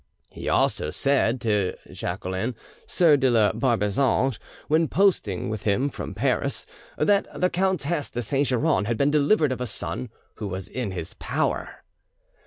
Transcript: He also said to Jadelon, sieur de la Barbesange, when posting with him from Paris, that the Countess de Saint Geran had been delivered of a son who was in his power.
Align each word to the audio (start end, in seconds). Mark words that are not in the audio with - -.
He 0.31 0.49
also 0.49 0.89
said 0.89 1.39
to 1.41 1.75
Jadelon, 1.91 2.55
sieur 2.87 3.17
de 3.17 3.29
la 3.29 3.51
Barbesange, 3.51 4.39
when 4.67 4.87
posting 4.87 5.47
with 5.47 5.61
him 5.61 5.89
from 5.89 6.15
Paris, 6.15 6.65
that 6.97 7.27
the 7.39 7.51
Countess 7.51 8.09
de 8.09 8.23
Saint 8.23 8.47
Geran 8.47 8.85
had 8.85 8.97
been 8.97 9.11
delivered 9.11 9.51
of 9.51 9.61
a 9.61 9.67
son 9.67 10.09
who 10.37 10.47
was 10.47 10.67
in 10.67 10.89
his 10.89 11.13
power. 11.13 11.83